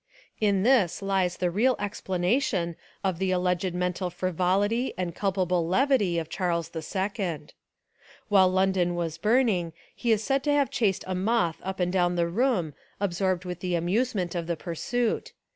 [0.39, 6.27] In this lies the real explanation of the alleged mental frivolity and culpable levity of
[6.27, 7.41] Charles II.
[8.27, 12.15] While London was burning he is said to have chased a moth up and down
[12.15, 15.33] the room absorbed with the amusement of the pursuit.